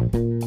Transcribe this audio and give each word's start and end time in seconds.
Bye. 0.00 0.39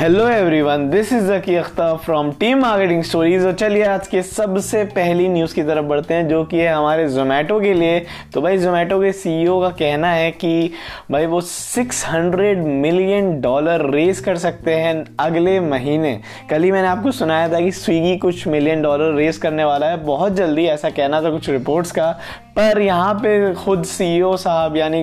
Hello 0.00 0.28
everyone 0.28 0.90
this 0.90 1.12
is 1.12 1.32
Zaki 1.32 1.54
Akhtar 1.54 1.96
from 1.96 2.32
team 2.32 2.58
marketing 2.58 3.02
stories 3.02 3.44
और 3.44 3.52
चलिए, 3.52 3.82
आज 3.84 4.06
के 4.06 4.22
सबसे 4.22 4.84
पहली 4.84 5.28
न्यूज़ 5.28 5.54
की 5.54 5.62
तरफ़ 5.62 5.84
बढ़ते 5.84 6.14
हैं, 6.14 6.28
जो 6.28 6.44
कि 6.44 6.56
है 6.56 6.68
हमारे 6.68 7.08
जोमेटो 7.08 7.60
के 7.60 7.74
लिए। 7.74 8.06
तो 8.34 8.42
भाई 8.42 8.58
जोमेटो 8.58 9.00
के 9.00 9.12
सीईओ 9.12 9.60
का 9.60 9.68
कहना 9.68 10.12
है 10.12 10.30
कि 10.30 10.70
भाई, 11.10 11.26
वो 11.26 11.40
600 11.40 12.58
मिलियन 12.58 13.40
डॉलर 13.40 13.90
रेस 13.90 14.20
कर 14.20 14.36
सकते 14.36 14.74
हैं 14.74 15.16
अगले 15.20 15.60
महीने। 15.60 16.20
कल 16.50 16.62
ही 16.62 16.72
मैंने 16.72 16.88
आपको 16.88 17.10
सुनाया 17.10 17.48
था 17.48 17.60
कि 17.60 17.72
स्विगी 17.72 18.16
कुछ 18.16 18.46
मिलियन 18.48 18.82
डॉलर 18.82 19.14
रेस 19.14 19.38
करने 19.38 19.64
वाला 19.64 19.86
है। 19.86 20.04
बहुत 20.04 20.32
जल्दी 20.32 20.66
ऐसा 20.66 20.90
कहना 20.90 21.22
था 21.22 21.30
कुछ 21.30 21.50
रिपोर्ट्स 21.50 21.92
का। 21.92 22.18
पर 22.56 22.80
यहाँ 22.80 23.14
पे 23.14 23.54
खुद 23.54 23.84
सीईओ 23.84 24.36
साहब, 24.36 24.76
यानी 24.76 25.02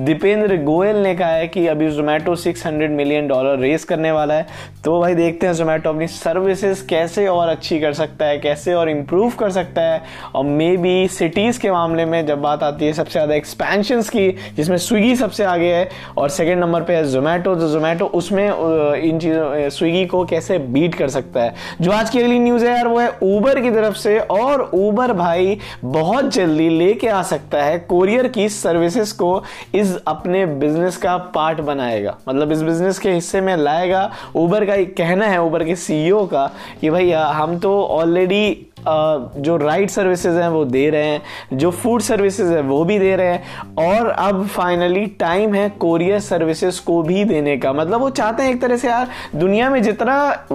दीपेंद्र 0.00 0.56
गोयल 0.56 0.96
ने 0.96 1.14
कहा 1.14 1.28
है 1.28 1.48
कि 1.48 1.66
अभी 1.66 1.90
जोमेटो 1.90 2.36
600 2.36 2.90
मिलियन 2.90 3.28
डॉलर 3.28 3.58
रेस 3.58 3.84
करने 3.84 4.12
वाला 4.12 4.33
है। 4.34 4.46
तो 4.84 5.00
भाई 5.00 5.14
देखते 5.14 5.46
हैं 5.46 5.54
जोमेटो 5.54 5.90
अपनी 5.90 6.06
सर्विसेज़ 6.08 6.86
कैसे 6.86 7.26
और 7.28 7.48
अच्छी 7.48 7.78
कर 7.80 7.92
सकता 7.94 8.24
है, 8.24 8.38
कैसे 8.38 8.74
और 8.74 8.88
इम्प्रूव 8.90 9.32
कर 9.38 9.50
सकता 9.52 9.82
है। 9.82 10.02
और 10.34 10.44
मे 10.44 10.76
बी 10.76 11.06
सिटीज़ 11.10 11.60
के 11.60 11.70
मामले 11.70 12.04
में 12.04 12.24
जब 12.26 12.40
बात 12.42 12.62
आती 12.62 12.86
है 12.86 12.92
सबसे 12.92 13.12
ज़्यादा 13.12 13.34
एक्सपेंशन 13.34 14.02
की, 14.04 14.30
जिसमें 14.56 14.76
स्विगी 14.78 15.14
सबसे 15.16 15.44
आगे 15.44 15.72
है 15.74 15.88
और 16.18 16.28
सेकेंड 16.30 16.60
नंबर 16.60 16.82
पर 16.82 16.92
है 16.92 17.04
जोमेटो 17.10 17.54
तो 17.54 17.68
जोमेटो 17.68 18.06
उसमें 18.14 18.44
इन 18.44 19.18
चीज़ों 19.18 19.68
स्विगी 19.70 20.04
को 20.06 20.24
कैसे 20.24 20.58
बीट 20.58 20.94
कर 20.94 21.08
सकता 21.10 21.42
है। 21.42 21.54
जो 21.80 21.92
आज 21.92 22.10
की 22.10 22.20
अगली 22.20 22.38
न्यूज़ 22.38 22.64
है 22.64 22.70
यार, 22.70 22.88
वो 22.88 22.98
है 22.98 23.08
ऊबर 23.24 23.60
की 23.60 23.70
तरफ़ 23.70 23.96
से 23.96 24.18
और 24.20 24.70
ऊबर 24.74 25.12
भाई 25.14 25.58
बहुत 25.84 26.32
जल्दी 26.34 26.68
लेके 26.68 27.08
आ 27.08 27.22
सकता 27.24 27.62
है 27.62 27.78
कोरियर 27.80 28.28
की 28.28 28.48
सर्विसेज़ 28.50 29.14
को, 29.14 29.42
इस 29.74 29.96
अपने 30.06 30.44
बिज़नेस 30.46 30.96
का 30.96 31.16
पार्ट 31.34 31.60
बनाएगा। 31.62 32.16
मतलब 32.28 32.52
इस 32.52 32.62
बिज़नेस 32.62 32.98
के 32.98 33.10
हिस्से 33.10 33.40
में 33.40 33.56
लाएगा 33.56 34.10
ऊबर 34.36 34.64
का 34.64 34.76
कहना 34.98 35.26
है 35.26 35.42
ऊबर 35.42 35.64
के 35.64 35.76
सीईओ 35.76 36.24
का, 36.26 36.50
कि 36.80 36.90
भैया 36.90 37.26
हम 37.26 37.58
तो 37.58 37.82
ऑलरेडी 37.82 38.70
जो 38.86 39.56
राइड 39.56 39.90
सर्विसेज़ 39.90 40.38
हैं 40.38 40.48
वो 40.48 40.64
दे 40.64 40.88
रहे 40.90 41.04
हैं, 41.04 41.20
जो 41.52 41.70
फ़ूड 41.70 42.00
सर्विसेज़ 42.02 42.52
है 42.52 42.60
वो 42.62 42.84
भी 42.84 42.98
दे 42.98 43.14
रहे 43.16 43.26
हैं, 43.26 43.76
और 43.78 44.08
अब 44.08 44.46
फाइनली 44.46 45.04
टाइम 45.20 45.54
है 45.54 45.68
कोरियर 45.70 46.18
सर्विसेज़ 46.20 46.80
को 46.86 47.00
भी 47.02 47.24
देने 47.24 47.56
का। 47.56 47.72
मतलब 47.72 48.00
वो 48.00 48.10
चाहते 48.10 48.42
हैं 48.42 48.50
एक 48.50 48.60
तरह 48.62 48.76
से 48.76 48.88
यार, 48.88 49.08
दुनिया 49.36 49.70
में 49.70 49.82
जितना 49.82 50.46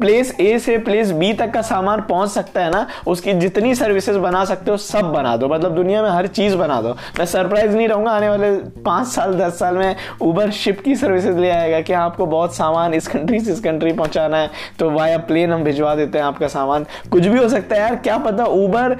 प्लेस 0.00 0.34
ए 0.40 0.58
से 0.58 0.76
प्लेस 0.78 1.10
बी 1.12 1.32
तक 1.32 1.50
का 1.50 1.62
सामान 1.62 2.00
पहुँच 2.00 2.30
सकता 2.30 2.60
है 2.60 2.70
ना, 2.70 2.86
उसकी 3.06 3.32
जितनी 3.34 3.74
सर्विसेज़ 3.74 4.18
बना 4.18 4.44
सकते 4.44 4.70
हो, 4.70 4.76
सब 4.76 5.12
बना 5.12 5.36
दो। 5.36 5.48
मतलब 5.48 5.74
दुनिया 5.74 6.02
में 6.02 6.10
हर 6.10 6.26
चीज़ 6.28 6.56
बना 6.56 6.80
दो। 6.82 6.92
मैं 7.18 7.24
सरप्राइज़ 7.26 7.76
नहीं 7.76 7.88
रहूँगा, 7.88 8.10
आने 8.10 8.28
वाले 8.28 8.50
पाँच 8.82 9.06
साल, 9.06 9.34
दस 9.34 9.58
साल 9.58 9.76
में 9.76 9.96
ऊबर 10.22 10.50
शिप 10.52 10.80
की 10.80 10.94
सर्विसेज़ 10.96 11.38
ले 11.38 11.50
आएगा 11.50 11.80
कि 11.80 11.92
आपको 11.94 12.26
बहुत 12.26 12.54
सामान 12.56 12.94
इस 12.94 13.08
कंट्री 13.08 13.40
से 13.40 13.52
इस 13.52 13.60
कंट्री 13.60 13.92
पहुंचाना 13.92 14.36
है 14.36 14.50
तो 14.78 14.90
वाया 14.90 15.18
प्लेन 15.20 15.52
हम 15.52 15.64
भिजवा 15.64 15.94
देते 15.94 16.18
हैं 16.18 16.24
आपका 16.24 16.48
सामान। 16.48 16.86
कुछ 17.12 17.26
भी 17.26 17.38
हो 17.38 17.48
सकता 17.48 17.74
है 17.74 17.80
यार, 17.80 17.96
क्या 17.96 18.18
पता 18.18 18.44
ऊबर 18.44 18.96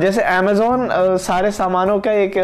जैसे 0.00 0.22
अमेजोन 0.22 0.88
सारे 1.18 1.50
सामानों 1.52 1.98
का 2.00 2.12
एक 2.12 2.34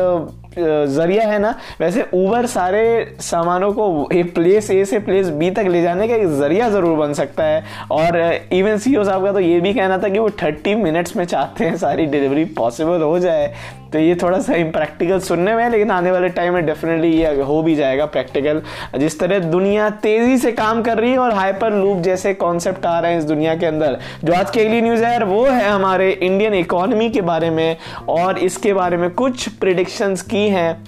ज़रिया 0.89 1.29
है 1.29 1.39
ना, 1.39 1.55
वैसे 1.81 2.05
ऊबर 2.15 2.47
सारे 2.49 3.17
सामानों 3.21 3.73
को 3.73 4.09
एक 4.13 4.35
प्लेस 4.35 4.71
ए 4.71 4.85
से 4.85 4.99
प्लेस 5.01 5.29
बी 5.31 5.51
तक 5.51 5.67
ले 5.69 5.83
जाने 5.83 6.09
का 6.09 6.15
एक 6.15 6.27
ज़रिया 6.29 6.69
ज़रूर 6.71 6.97
बन 6.99 7.13
सकता 7.15 7.45
है। 7.45 7.63
और 7.91 8.19
इवन 8.53 8.79
सी 8.79 8.97
ओ 8.97 9.05
साहब 9.05 9.25
का 9.25 9.33
तो 9.33 9.41
ये 9.41 9.61
भी 9.61 9.75
कहना 9.75 9.99
था 9.99 10.09
कि 10.09 10.19
वो 10.19 10.31
थर्टी 10.43 10.75
मिनट्स 10.75 11.17
में 11.17 11.25
चाहते 11.25 11.65
हैं 11.65 11.77
सारी 11.77 12.07
डिलीवरी 12.07 12.45
पॉसिबल 12.57 13.03
हो 13.03 13.19
जाए। 13.19 13.53
तो 13.93 13.99
ये 13.99 14.15
थोड़ा 14.15 14.39
सा 14.39 14.55
इम्प्रैक्टिकल 14.55 15.21
सुनने 15.21 15.55
में 15.57 15.69
लेकिन 15.71 15.91
आने 15.91 16.11
वाले 16.11 16.29
टाइम 16.29 16.55
में 16.55 16.67
डेफिनेटली 16.67 17.13
ये 17.13 17.43
हो 17.43 17.63
भी 17.63 17.75
जाएगा 17.75 18.07
प्रैक्टिकल 18.07 18.61
जिस 18.99 19.19
तरह 19.21 19.39
दुनिया 19.41 19.89
तेज़ी 20.03 20.37
से 20.39 20.53
काम 20.53 20.83
कर 20.83 20.99
रही 20.99 21.13
है 21.13 21.19
और 21.19 21.33
हाइपर 21.33 21.73
लूप 21.75 21.99
जैसे 22.03 22.35
कॉन्सेप्ट 22.35 22.87
आ 22.87 22.99
रहे 22.99 23.13
हैं 23.13 23.19
इस 23.19 23.25
दुनिया 23.25 23.55
के 23.55 23.67
अंदर, 23.67 23.99
जो 24.25 24.35
आज 24.35 24.51
की 24.51 24.61
अगली 24.61 24.81
न्यूज़ 24.81 25.05
है 25.05 25.25
वो 25.25 25.45
है 25.45 25.69
हमारे 25.69 26.11
इंडियन 26.13 26.55
इकोनॉमी 26.55 27.09
के 27.11 27.21
बारे 27.23 27.51
में 27.51 27.77
और 28.09 28.39
इसके 28.39 28.73
बारे 28.73 28.97
में 28.97 29.11
कुछ 29.11 29.49
प्रिडिक्शंस 29.51 30.23
की 30.23 30.49
हैं। 30.49 30.85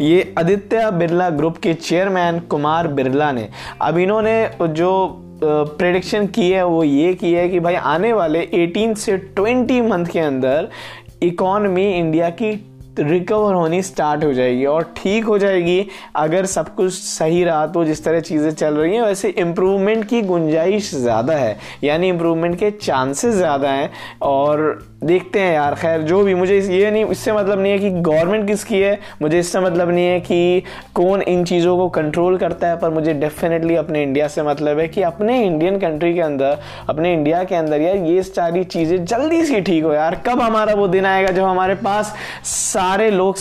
ये 0.00 0.34
आदित्य 0.38 0.90
बिरला 0.90 1.28
ग्रुप 1.30 1.56
के 1.56 1.74
चेयरमैन 1.74 2.38
कुमार 2.40 2.88
बिरला 2.88 3.30
ने। 3.32 3.48
अब 3.82 3.98
इन्होंने 3.98 4.50
जो 4.62 5.20
प्रिडिक्शन 5.44 6.26
की 6.26 6.50
है, 6.50 6.64
वो 6.64 6.82
ये 6.84 7.14
की 7.14 7.32
है 7.32 7.48
कि 7.48 7.60
भाई 7.60 7.74
आने 7.74 8.12
वाले 8.12 8.40
18 8.54 8.94
से 8.94 9.16
20 9.36 9.80
मंथ 9.82 10.06
के 10.06 10.20
अंदर 10.20 10.68
इकॉनमी 11.24 11.90
इंडिया 11.90 12.30
की 12.32 12.52
रिकवर 12.98 13.54
होनी 13.54 13.80
स्टार्ट 13.82 14.24
हो 14.24 14.32
जाएगी 14.32 14.64
और 14.64 14.82
ठीक 14.96 15.24
हो 15.24 15.38
जाएगी। 15.38 15.86
अगर 16.16 16.46
सब 16.46 16.74
कुछ 16.74 16.92
सही 16.92 17.42
रहा 17.44 17.66
तो 17.66 17.84
जिस 17.84 18.04
तरह 18.04 18.20
चीज़ें 18.20 18.50
चल 18.52 18.74
रही 18.74 18.94
हैं, 18.94 19.02
वैसे 19.02 19.28
इम्प्रूवमेंट 19.28 20.04
की 20.08 20.20
गुंजाइश 20.22 20.94
ज़्यादा 20.94 21.36
है। 21.36 21.58
यानी 21.84 22.08
इम्प्रूवमेंट 22.08 22.58
के 22.58 22.70
चांसेस 22.72 23.34
ज़्यादा 23.34 23.70
हैं 23.70 23.90
और 24.22 24.93
देखते 25.04 25.40
हैं 25.40 25.52
यार, 25.54 25.74
खैर, 25.74 26.02
जो 26.02 26.22
भी, 26.22 26.34
मुझे 26.34 26.58
ये 26.58 26.90
नहीं, 26.90 27.04
इससे 27.04 27.32
मतलब 27.32 27.60
नहीं 27.60 27.72
है 27.72 27.78
कि 27.78 27.90
गवर्नमेंट 27.90 28.46
किसकी 28.46 28.80
है, 28.80 28.98
मुझे 29.22 29.38
इससे 29.38 29.60
मतलब 29.60 29.90
नहीं 29.90 30.06
है 30.06 30.20
कि 30.20 30.62
कौन 30.94 31.22
इन 31.22 31.44
चीज़ों 31.44 31.76
को 31.76 31.88
कंट्रोल 31.88 32.36
करता 32.38 32.68
है, 32.68 32.76
पर 32.76 32.90
मुझे 32.90 33.12
डेफिनेटली 33.14 33.76
अपने 33.76 34.02
इंडिया 34.02 34.28
से 34.28 34.42
मतलब 34.42 34.78
है 34.78 34.86
कि 34.88 35.02
अपने 35.02 35.42
इंडियन 35.44 35.78
कंट्री 35.78 36.12
के 36.14 36.20
अंदर, 36.20 36.58
अपने 36.88 37.12
इंडिया 37.12 37.42
के 37.44 37.54
अंदर 37.54 37.80
यार, 37.80 37.96
ये 37.96 38.22
सारी 38.22 38.64
चीज़ें 38.66 39.04
जल्दी 39.04 39.44
से 39.44 39.60
ठीक 39.60 39.84
हो 39.84 39.92
यार। 39.92 40.14
कब 40.26 40.40
हमारा 40.40 40.74
वो 40.74 40.88
दिन 40.88 41.06
आएगा 41.06 41.30
जब 41.30 41.44
हमारे 41.44 41.74
पास 41.74 42.14
सारे 42.44 43.10
लोग 43.10 43.36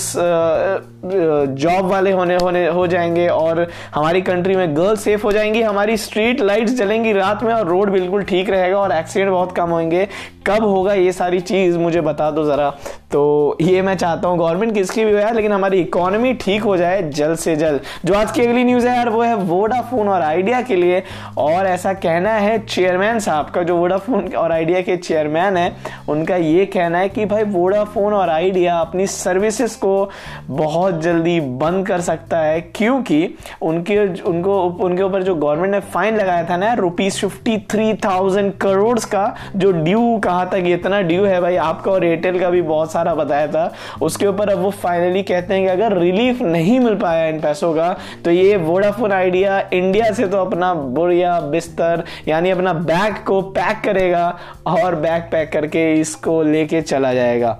जॉब 1.56 1.86
वाले 1.86 2.12
होने 2.12 2.36
होने, 2.36 2.68
हो 2.68 2.86
जाएँगे 2.88 3.28
और 3.28 3.68
हमारी 3.96 4.22
कंट्री 4.24 4.56
में 4.56 4.76
गर्ल्स 4.78 5.04
सेफ़ 5.04 5.24
हो 5.24 5.32
जाएँगी, 5.32 5.62
हमारी 5.62 5.98
स्ट्रीट 5.98 6.42
लाइट्स 6.42 6.74
जलेंगी 6.74 7.14
रात 7.14 7.44
में 7.44 7.54
और 7.54 7.68
रोड 7.68 7.90
बिल्कुल 7.92 8.24
ठीक 8.24 8.50
रहेगा 8.50 8.78
और 8.80 8.92
एक्सीडेंट 8.92 9.32
बहुत 9.32 9.56
कम 9.56 9.70
होंगे। 9.70 10.08
कब 10.48 10.64
होगा 10.64 10.94
ये 10.94 11.12
सारी 11.12 11.40
चीज़? 11.40 11.53
मुझे 11.54 12.02
बता 12.02 12.30
दो 12.32 12.44
ज़रा। 12.46 12.70
तो 13.12 13.58
ये 13.62 13.82
मैं 13.82 13.96
चाहता 13.98 14.28
हूँ 14.28 14.38
गवर्नमेंट 14.38 14.74
किसकी 14.74 15.04
भी 15.06 15.12
हो 15.12 15.18
यार, 15.18 15.34
लेकिन 15.36 15.52
हमारी 15.52 15.80
इकोनॉमी 15.80 16.34
ठीक 16.34 16.64
हो 16.64 16.76
जाए 16.78 17.02
जल्द 17.10 17.38
से 17.38 17.56
जल्द। 17.56 17.82
जो 18.06 18.14
आज 18.14 18.32
की 18.32 18.42
अगली 18.42 18.64
न्यूज़ 18.64 18.88
है 18.88 18.96
यार, 18.96 19.10
वो 19.10 19.22
है 19.22 19.36
वोडाफोन 19.36 20.08
और 20.10 20.22
आइडिया 20.22 20.62
के 20.62 20.76
लिए। 20.76 21.02
और 21.38 21.68
ऐसा 21.68 21.94
कहना 21.96 22.32
है 22.32 22.58
चेयरमैन 22.66 23.20
साहब 23.20 23.50
का, 23.50 23.64
जो 23.64 23.76
वोडाफोन 23.78 24.28
और 24.34 24.52
आइडिया 24.52 24.82
के 24.82 24.96
चेयरमैन 24.98 25.58
है, 25.58 25.76
उनका 26.10 26.36
ये 26.36 26.66
कहना 26.68 26.98
है 26.98 27.10
कि 27.10 27.26
भाई 27.26 27.44
वोडाफोन 27.44 28.14
और 28.14 28.30
आइडिया 28.30 28.80
अपनी 28.80 29.08
सर्विसेज़ 29.08 29.78
को 29.78 30.10
बहुत 30.48 31.02
जल्दी 31.02 31.40
बंद 31.40 31.86
कर 31.88 32.02
सकता 32.02 32.40
है, 32.40 32.60
क्योंकि 32.76 33.36
उनके, 33.62 34.00
उनको, 34.22 34.60
उनके 34.64 35.04
ऊपर 35.04 35.24
जो 35.24 35.36
गवर्नमेंट 35.36 35.72
ने 35.72 35.80
फाइन 35.94 36.18
लगाया 36.18 36.50
था 36.50 36.58
ना 36.58 36.74
rupees 36.74 37.20
fifty 37.20 37.58
three 37.72 37.94
thousand 38.06 38.54
crore 38.58 39.00
का 39.06 39.24
जो 39.56 39.72
ड्यू 39.74 40.20
कहा 40.24 40.46
था 40.46 40.60
कि 40.60 40.74
इतना 40.74 41.02
ड्यू 41.04 41.24
है 41.26 41.40
भाई, 41.44 41.56
आपका 41.58 41.92
और 41.92 42.06
एयरटेल 42.06 42.40
का 42.40 42.50
भी 42.50 42.62
बहुत 42.64 42.92
सारा 42.92 43.16
बताया 43.16 43.48
था। 43.48 43.72
उसके 44.02 44.28
ऊपर 44.28 44.50
अब 44.50 44.60
वो 44.60 44.70
फाइनली 44.74 45.24
कहते 45.24 45.54
हैं 45.54 45.64
कि 45.64 45.70
अगर 45.72 45.98
रिलीफ 45.98 46.42
नहीं 46.42 46.80
मिल 46.80 46.96
पाया 46.98 47.26
इन 47.28 47.40
पैसों 47.42 47.74
का 47.74 47.92
तो 48.26 48.32
ये 48.32 48.56
वोडाफोन 48.60 49.12
आइडिया 49.12 49.60
इंडिया 49.74 50.12
से 50.14 50.28
तो 50.28 50.38
अपना 50.40 50.74
बुढ़िया 50.74 51.40
बिस्तर, 51.42 52.04
यानी 52.28 52.50
अपना 52.50 52.74
बैग 52.74 53.24
को 53.26 53.42
पैक 53.52 53.84
करेगा 53.86 54.28
और 54.68 54.96
बैग 54.98 55.30
पैक 55.32 55.52
करके 55.54 55.94
इसको 55.94 56.42
लेके 56.44 56.82
चला 56.84 57.14
जाएगा। 57.14 57.58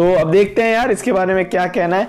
तो 0.00 0.12
अब 0.14 0.30
देखते 0.30 0.62
हैं 0.62 0.72
यार, 0.72 0.90
इसके 0.90 1.12
बारे 1.12 1.34
में 1.34 1.44
क्या 1.50 1.66
कहना 1.68 1.96
है। 1.96 2.08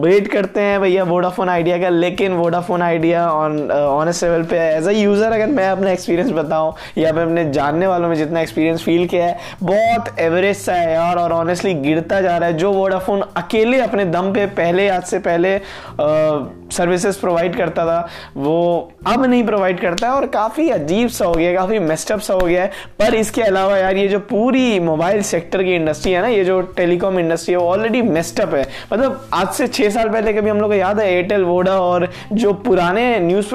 वेट 0.00 0.28
करते 0.32 0.60
हैं 0.60 0.80
भैया 0.80 1.04
वोडाफोन 1.04 1.48
आइडिया 1.48 1.78
का, 1.78 1.88
लेकिन 1.88 2.32
Vodafone 2.32 2.82
Idea 2.82 3.26
on 3.30 3.70
honest 3.70 4.24
level 4.24 4.42
पे 4.50 4.58
एज 4.66 4.86
अ 4.88 4.90
यूज़र 4.90 5.32
अगर 5.32 5.46
मैं 5.48 5.68
अपना 5.70 5.90
एक्सपीरियंस 5.90 6.30
बताऊँ, 6.32 6.72
या 6.98 7.12
मैं 7.12 7.22
अपने 7.22 7.44
जानने 7.52 7.86
वालों 7.86 8.08
में 8.08 8.14
जितना 8.16 8.40
एक्सपीरियंस 8.40 8.82
फील 8.82 9.06
किया 9.06 9.26
है, 9.26 9.36
बहुत 9.62 10.18
एवरेज 10.18 10.56
सा 10.56 10.74
है 10.74 10.92
यार, 10.92 11.18
और 11.18 11.32
ऑनेस्टली 11.32 11.74
गिरता 11.80 12.20
जा 12.20 12.36
रहा 12.36 12.48
है। 12.48 12.56
जो 12.56 12.72
वोडाफोन 12.72 13.24
अकेले 13.36 13.80
अपने 13.80 14.04
दम 14.06 14.32
पे 14.32 14.46
पहले, 14.60 14.88
आज 14.88 15.02
से 15.04 15.18
पहले 15.18 15.58
सर्विसेज़ 16.70 17.18
प्रोवाइड 17.20 17.56
करता 17.56 17.84
था, 17.86 18.08
वो 18.36 18.92
अब 19.06 19.24
नहीं 19.24 19.44
प्रोवाइड 19.46 19.80
करता 19.80 20.08
है, 20.08 20.14
और 20.14 20.26
काफ़ी 20.30 20.68
अजीब 20.70 21.08
सा 21.08 21.24
हो 21.24 21.34
गया 21.34 21.54
काफ़ी 21.54 21.78
मेस्टअप 21.80 22.20
सा 22.20 22.34
हो 22.34 22.46
गया 22.46 22.62
है। 22.62 22.70
पर 22.98 23.14
इसके 23.14 23.42
अलावा 23.42 23.76
यार, 23.78 23.96
ये 23.96 24.08
जो 24.08 24.18
पूरी 24.30 24.78
मोबाइल 24.82 25.22
सेक्टर 25.24 25.62
की 25.62 25.74
इंडस्ट्री 25.74 26.12
है 26.12 26.22
ना, 26.22 26.28
ये 26.28 26.44
जो 26.44 26.60
टेलीकॉम 27.00 27.18
इंडस्ट्री 27.18 27.52
है, 27.52 27.58
वो 27.58 27.68
ऑलरेडी 27.68 28.02
मेस्टअप 28.02 28.54
है। 28.54 28.64
मतलब 28.92 29.28
आज 29.34 29.48
से 29.48 29.66
छः 29.66 29.90
साल 29.90 30.08
पहले 30.08 30.32
कभी 30.32 30.50
हम 30.50 30.60
लोग 30.60 30.70
को 30.70 30.74
याद 30.74 31.00
है 31.00 31.12
एयरटेल 31.12 31.44
वोडा 31.44 31.72
और 31.72 32.08
जो 32.32 32.52
पुराने 32.52 33.18
न्यूज़ 33.20 33.46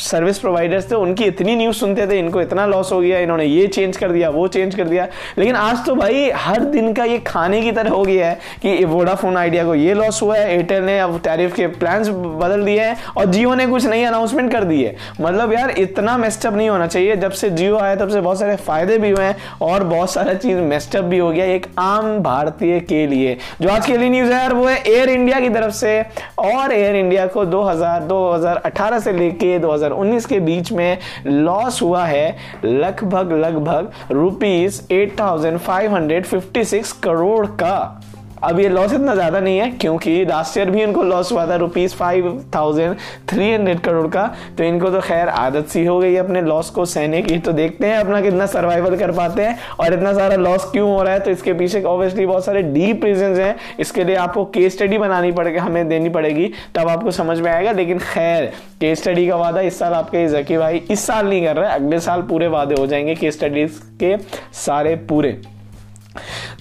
सर्विस 0.00 0.38
प्रोवाइडर्स 0.38 0.90
थे, 0.90 0.94
उनकी 0.94 1.24
इतनी 1.24 1.56
न्यूज़ 1.56 1.76
सुनते 1.76 2.06
थे, 2.06 2.18
इनको 2.18 2.40
इतना 2.40 2.66
लॉस 2.66 2.92
हो 2.92 3.00
गया, 3.00 3.18
इन्होंने 3.18 3.44
ये 3.44 3.66
चेंज 3.66 3.96
कर 3.96 4.12
दिया, 4.12 4.30
वो 4.30 4.46
चेंज 4.48 4.74
कर 4.74 4.84
दिया। 4.84 5.06
लेकिन 5.38 5.56
आज 5.56 5.84
तो 5.86 5.94
भाई 5.94 6.30
हर 6.30 6.60
दिन 6.60 6.92
का 6.92 7.04
ये 7.04 7.18
खाने 7.18 7.60
की 7.62 7.72
तरह 7.72 7.90
हो 7.90 8.02
गया 8.04 8.28
है 8.28 8.38
कि 8.62 8.84
वोडाफोन 8.84 9.36
आइडिया 9.36 9.64
को 9.64 9.74
ये 9.74 9.94
लॉस 9.94 10.22
हुआ 10.22 10.36
है 10.36 10.52
एयरटेल 10.52 10.82
ने 10.82 10.98
अब 11.00 11.20
टैरिफ 11.24 11.54
के 11.54 11.66
प्लान 11.66 12.04
बदल 12.38 12.64
दिए 12.64 12.80
हैं 12.80 12.96
और 13.16 13.24
जियो 13.24 13.54
ने 13.54 13.66
कुछ 13.66 13.86
नई 13.86 14.02
अनाउंसमेंट 14.02 14.52
कर 14.52 14.64
दी 14.64 14.82
है। 14.82 14.96
मतलब 15.20 15.52
यार, 15.52 15.70
इतना 15.70 16.16
मेस्टअप 16.16 16.54
नहीं 16.54 16.68
होना 16.68 16.86
चाहिए। 16.86 17.16
जब 17.16 17.30
से 17.30 17.50
जियो 17.50 17.76
आया, 17.78 17.94
तब 17.96 18.08
से 18.08 18.20
बहुत 18.20 18.38
सारे 18.38 18.56
फ़ायदे 18.56 18.98
भी 18.98 19.10
हुए 19.10 19.24
हैं 19.24 19.36
और 19.62 19.84
बहुत 19.84 20.12
सारा 20.12 20.34
चीज़ 20.34 20.58
मेस्टअप 20.58 21.04
भी 21.04 21.18
हो 21.18 21.30
गया। 21.30 21.44
एक 21.46 21.66
आम 21.78 22.18
भारतीय 22.18 22.65
है 22.70 22.80
के 22.80 23.06
लिए। 23.06 23.36
जो 23.60 23.68
आज 23.68 23.86
के 23.86 23.96
लिए 23.96 24.08
न्यूज़ 24.08 24.32
है 24.32 24.48
वो 24.48 24.64
है 24.66 24.76
एयर 24.86 25.08
इंडिया 25.08 25.40
की 25.40 25.48
तरफ़ 25.48 25.74
से। 25.74 26.00
और 26.38 26.72
एयर 26.72 26.96
इंडिया 26.96 27.26
को 27.26 27.44
2000 27.44 28.02
2018 28.02 28.98
से 28.98 29.12
लेके 29.12 29.58
2019 29.58 30.26
के 30.26 30.40
बीच 30.40 30.72
में 30.72 30.98
लॉस 31.26 31.82
हुआ 31.82 32.04
है। 32.04 32.36
लगभग 32.64 33.32
लगभग 33.34 33.92
rupees 34.10 34.80
eight 34.92 35.18
thousand 35.20 35.58
five 35.58 35.94
hundred 35.94 36.24
fifty 36.24 36.64
six 36.64 36.92
crore 36.92 37.46
का। 37.46 38.02
अब 38.44 38.58
ये 38.60 38.68
लॉस 38.68 38.92
इतना 38.92 39.14
ज़्यादा 39.14 39.40
नहीं 39.40 39.58
है, 39.58 39.70
क्योंकि 39.70 40.24
लास्ट 40.24 40.56
ईयर 40.58 40.70
भी 40.70 40.82
इनको 40.82 41.02
लॉस 41.02 41.30
हुआ 41.32 41.46
था 41.46 41.54
rupees 41.56 41.94
five 41.94 42.44
thousand 42.54 42.96
three 43.28 43.52
hundred 43.52 43.80
crore 43.80 44.06
का। 44.06 44.26
तो 44.58 44.64
इनको 44.64 44.90
तो 44.90 45.00
खैर 45.00 45.28
आदत 45.28 45.66
सी 45.66 45.84
हो 45.84 45.98
गई 45.98 46.16
अपने 46.16 46.42
लॉस 46.42 46.70
को 46.70 46.84
सहने 46.84 47.22
की। 47.22 47.38
तो 47.38 47.52
देखते 47.52 47.86
हैं 47.86 47.98
अपना 47.98 48.20
कितना 48.20 48.46
सर्वाइवल 48.46 48.96
कर 48.96 49.12
पाते 49.12 49.42
हैं 49.42 49.58
और 49.80 49.94
इतना 49.94 50.12
सारा 50.12 50.36
लॉस 50.36 50.70
क्यों 50.72 50.90
हो 50.90 51.02
रहा 51.02 51.12
है। 51.12 51.20
तो 51.20 51.30
इसके 51.30 51.52
पीछे 51.54 51.82
ऑब्वियसली 51.84 52.26
बहुत 52.26 52.44
सारे 52.44 52.62
डीप 52.62 53.04
रीजन 53.04 53.34
हैं। 53.36 53.54
इसके 53.80 54.04
लिए 54.04 54.16
आपको 54.16 54.44
केस 54.46 54.74
स्टडी 54.76 54.98
बनानी 54.98 55.32
पड़ेगी 55.32 55.58
हमें 55.58 55.88
देनी 55.88 56.08
पड़ेगी। 56.10 56.52
तब 56.74 56.88
आपको 56.88 57.10
समझ 57.12 57.40
में 57.40 57.50
आएगा। 57.50 57.72
लेकिन 57.72 57.98
खैर 58.04 58.52
केस 58.80 59.02
स्टडी 59.02 59.28
का 59.28 59.36
वादा 59.36 59.60
इस 59.62 59.78
साल 59.78 59.94
आपके 59.94 60.26
जकी 60.28 60.56
भाई 60.58 60.82
इस 60.90 61.06
साल 61.06 61.28
नहीं 61.28 61.44
कर 61.44 61.56
रहे, 61.56 61.70
अगले 61.70 62.00
साल 62.00 62.22
पूरे 62.22 62.46
वादे 62.48 62.80
हो 62.80 62.86
जाएँगे 62.86 63.14
केस 63.14 63.36
स्टडीज़ 63.36 63.80
के 64.00 64.16
सारे 64.56 64.96
पूरे। 65.08 65.38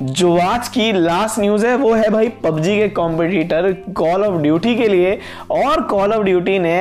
जो 0.01 0.35
आज 0.39 0.67
की 0.67 0.91
लास्ट 0.93 1.39
न्यूज़ 1.39 1.65
है, 1.65 1.75
वो 1.75 1.93
है 1.93 2.09
भाई 2.09 2.29
पबजी 2.43 2.77
के 2.77 2.87
कॉम्पिटिटर 2.91 3.71
कॉल 3.93 4.23
ऑफ़ 4.23 4.41
ड्यूटी 4.41 4.75
के 4.75 4.87
लिए। 4.87 5.17
और 5.51 5.81
कॉल 5.83 6.13
ऑफ़ 6.13 6.23
ड्यूटी 6.23 6.57
ने 6.59 6.75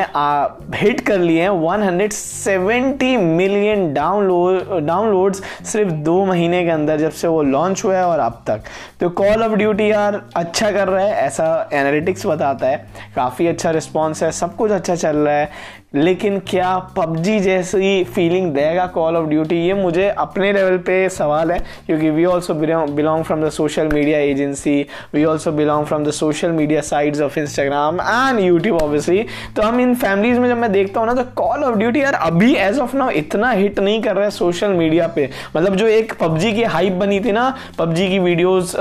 हिट 0.76 1.00
कर 1.00 1.18
लिए 1.18 1.42
हैं 1.42 1.50
170 1.50 3.16
मिलियन 3.18 3.92
डाउनलोड 3.94 4.80
डाउनलोड्स 4.86 5.42
सिर्फ़ 5.64 5.92
दो 5.92 6.24
महीने 6.24 6.64
के 6.64 6.70
अंदर, 6.70 6.98
जब 6.98 7.10
से 7.10 7.28
वो 7.28 7.42
लॉन्च 7.44 7.84
हुआ 7.84 7.96
है 7.96 8.04
और 8.06 8.18
अब 8.18 8.42
तक। 8.46 8.62
तो 9.00 9.08
कॉल 9.12 9.42
ऑफ़ 9.42 9.52
ड्यूटी 9.52 9.90
यार 9.90 10.20
अच्छा 10.36 10.70
कर 10.70 10.88
रहा 10.88 11.04
है, 11.04 11.12
ऐसा 11.16 11.68
एनालिटिक्स 11.72 12.26
बताता 12.26 12.66
है। 12.66 12.76
काफ़ी 13.16 13.46
अच्छा 13.46 13.70
रिस्पॉन्स 13.70 14.22
है, 14.22 14.30
सब 14.32 14.56
कुछ 14.56 14.70
अच्छा 14.70 14.94
चल 14.94 15.16
रहा 15.16 15.34
है। 15.34 15.82
लेकिन 15.94 16.38
क्या 16.48 16.76
पबजी 16.96 17.38
जैसी 17.40 18.04
फीलिंग 18.04 18.50
देगा 18.54 18.86
कॉल 18.86 19.16
ऑफ़ 19.16 19.26
ड्यूटी 19.28 19.56
ये 19.56 19.74
मुझे 19.74 20.08
अपने 20.08 20.52
लेवल 20.52 20.76
पे 20.78 21.08
सवाल 21.08 21.52
है, 21.52 21.58
क्योंकि 21.86 22.10
we 22.10 22.24
also 22.24 22.54
belong 22.66 23.25
from 23.25 23.44
the 23.44 23.50
social 23.50 23.88
media 23.88 24.19
agency 24.20 24.75
we 25.14 25.25
also 25.25 25.52
belong 25.52 25.87
from 25.87 26.05
the 26.05 26.11
social 26.12 26.50
media 26.52 26.81
sites 26.82 27.20
of 27.20 27.38
Instagram 27.38 28.00
and 28.00 28.40
YouTube 28.40 28.81
obviously 28.82 29.25
तो 29.56 29.62
हम 29.62 29.81
इन 29.81 29.94
फैमिलीज़ 29.96 30.38
में 30.40 30.49
जब 30.49 30.56
मैं 30.56 30.72
देखता 30.72 31.00
हूँ 31.00 31.08
ना 31.08 31.14
तो 31.14 31.25
कॉल 31.37 31.64
ऑफ़ 31.64 31.78
ड्यूटी 31.78 32.02
यार 32.02 32.14
अभी 32.14 32.55
एज 32.56 32.78
ऑफ़ 32.78 32.96
नाउ 32.96 33.11
इतना 33.14 33.50
हिट 33.50 33.78
नहीं 33.81 34.02
कर 34.02 34.14
रहा 34.14 34.25
है 34.25 34.31
सोशल 34.31 34.72
मीडिया 34.75 35.06
पे। 35.08 35.28
मतलब 35.56 35.75
जो 35.76 35.87
एक 35.88 36.12
पबजी 36.20 36.52
की 36.52 36.62
हाइप 36.64 36.93
बनी 36.94 37.20
थी 37.20 37.32
ना, 37.32 37.55
पबजी 37.78 38.08
की 38.08 38.19
वीडियोज़ 38.19 38.75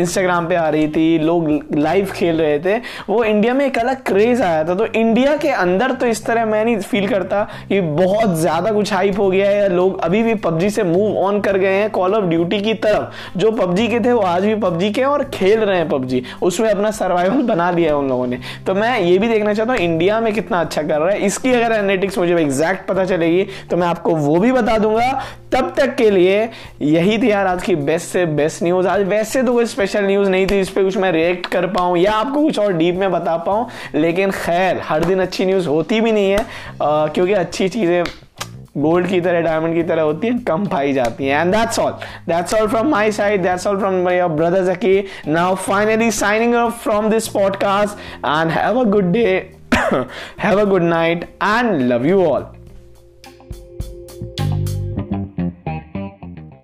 इंस्टाग्राम 0.00 0.46
पे 0.48 0.54
आ 0.54 0.68
रही 0.68 0.88
थी, 0.88 1.18
लोग 1.18 1.48
लाइव 1.76 2.10
खेल 2.14 2.40
रहे 2.40 2.58
थे, 2.58 2.76
वो 3.08 3.22
इंडिया 3.24 3.54
में 3.54 3.64
एक 3.66 3.78
अलग 3.78 4.02
क्रेज 4.06 4.42
आया 4.42 4.64
था। 4.64 4.74
तो 4.74 4.86
इंडिया 4.86 5.36
के 5.36 5.48
अंदर 5.50 5.92
तो 5.92 6.06
इस 6.06 6.24
तरह 6.26 6.46
मैं 6.46 6.64
नहीं 6.64 6.78
फील 6.80 7.08
करता 7.08 7.42
कि 7.68 7.80
बहुत 7.80 8.34
ज़्यादा 8.36 8.72
कुछ 8.72 8.92
हाइप 8.92 9.18
हो 9.18 9.28
गया 9.30 9.50
है 9.50 9.68
लोग 9.68 10.00
अभी 10.04 10.22
भी 10.22 10.34
पबजी 10.40 10.70
से 10.70 10.82
मूव 10.84 11.16
ऑन 11.18 11.40
कर 11.40 11.56
गए 11.58 11.74
हैं 11.74 11.90
कॉल 11.90 12.14
ऑफ़ 12.14 12.24
ड्यूटी 12.24 12.60
की 12.60 12.74
तरफ़। 12.76 13.17
जो 13.36 13.50
पबजी 13.52 13.86
के 13.88 14.00
थे 14.00 14.12
वो 14.12 14.20
आज 14.22 14.44
भी 14.44 14.54
पबजी 14.56 14.90
के 14.90 15.00
हैं 15.00 15.08
और 15.08 15.24
खेल 15.24 15.60
रहे 15.60 15.76
हैं 15.78 15.88
पबजी। 15.88 16.22
उसमें 16.42 16.70
अपना 16.70 16.90
सर्वाइवल 16.92 17.42
बना 17.44 17.70
लिया 17.70 17.90
है 17.90 17.96
उन 17.96 18.08
लोगों 18.08 18.26
ने। 18.26 18.38
तो 18.66 18.74
मैं 18.74 18.98
ये 19.00 19.18
भी 19.18 19.28
देखना 19.28 19.54
चाहता 19.54 19.72
हूँ 19.72 19.80
इंडिया 19.80 20.20
में 20.20 20.32
कितना 20.34 20.60
अच्छा 20.60 20.82
कर 20.82 21.00
रहा 21.00 21.10
है। 21.10 21.26
इसकी 21.26 21.52
अगर 21.52 21.74
एनालिटिक्स 21.74 22.18
मुझे 22.18 22.36
एग्जैक्ट 22.36 22.88
पता 22.88 23.04
चलेगी 23.04 23.46
तो 23.70 23.76
मैं 23.76 23.86
आपको 23.86 24.14
वो 24.16 24.36
भी 24.36 24.52
बता 24.52 24.78
दूँगा। 24.78 25.10
तब 25.52 25.72
तक 25.76 25.94
के 25.96 26.10
लिए 26.10 26.48
यही 26.82 27.16
थी 27.18 27.30
यार 27.30 27.46
आज 27.46 27.62
की 27.62 27.74
बेस्ट 27.76 28.08
से 28.08 28.24
बेस्ट 28.28 28.62
न्यूज़ 28.62 28.86
आज 28.88 29.02
वैसे 29.08 29.42
तो 29.42 29.52
कोई 29.52 29.66
स्पेशल 29.66 30.04
न्यूज़ 30.06 30.28
नहीं 30.30 30.46
थी, 30.46 30.60
इस 30.60 30.70
पर 30.70 30.84
कुछ 30.84 30.96
मैं 30.96 31.12
रिएक्ट 31.12 31.46
कर 31.46 31.66
पाऊँ 31.68 31.96
या 31.98 32.12
आपको 32.12 32.42
कुछ 32.42 32.58
और 32.58 32.72
डीप 32.72 32.94
में 32.94 33.10
बता 33.12 33.36
पाऊँ। 33.38 33.66
लेकिन 33.94 34.30
खैर, 34.30 34.80
हर 34.84 35.04
दिन 35.04 35.20
अच्छी 35.20 35.46
न्यूज़ 35.46 35.68
होती 35.68 36.00
भी 36.00 36.12
नहीं 36.12 36.30
है 36.30 36.46
क्योंकि 36.82 37.32
अच्छी 37.34 37.68
चीज़ें 37.68 38.02
गोल्ड 38.80 39.06
की 39.06 39.20
तरह 39.20 39.40
डायमंड 39.40 39.74
की 39.74 39.82
तरह 39.82 40.02
होती 40.02 40.26
है, 40.26 40.38
कम 40.38 40.66
पाई 40.66 40.92
जाती 40.92 41.26
है. 41.26 41.40
And 41.40 41.54
that's 41.54 41.78
all 41.78 41.92
that's 42.28 42.54
all 42.54 42.68
from 42.68 42.88
my 42.88 43.12
side 43.12 43.42
that's 43.42 43.66
all 43.66 43.78
from 43.78 44.02
my 44.04 44.26
brother 44.28 44.64
Zaki 44.64 45.04
now 45.28 45.54
finally 45.54 46.10
signing 46.10 46.54
off 46.54 46.82
from 46.82 47.08
this 47.10 47.28
podcast 47.28 47.98
and 48.26 48.50
have 48.50 48.80
a 48.80 48.84
good 48.84 49.12
day 49.12 49.26
have 50.40 50.60
a 50.60 50.64
good 50.64 50.82
night 50.82 51.24
and 51.42 51.80
love 51.92 52.06
you 52.06 52.24
all 52.26 52.46